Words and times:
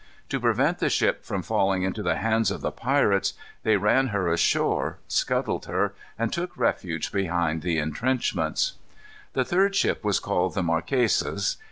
To 0.29 0.39
prevent 0.39 0.79
the 0.79 0.89
ship 0.89 1.23
from 1.23 1.43
falling 1.43 1.83
into 1.83 2.01
the 2.01 2.15
hands 2.15 2.49
of 2.49 2.61
the 2.61 2.71
pirates 2.71 3.35
they 3.61 3.77
ran 3.77 4.07
her 4.07 4.29
ashore, 4.33 4.97
scuttled 5.07 5.67
her, 5.67 5.93
and 6.17 6.33
took 6.33 6.57
refuge 6.57 7.11
behind 7.11 7.61
the 7.61 7.77
intrenchments. 7.77 8.77
The 9.33 9.45
third 9.45 9.75
ship 9.75 10.03
was 10.03 10.19
called 10.19 10.55
the 10.55 10.63
Marquesas. 10.63 11.57